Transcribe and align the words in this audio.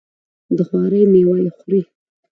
د 0.57 0.59
خواري 0.67 1.01
میوه 1.11 1.35
یې 1.43 1.51
خوري. 1.57 1.81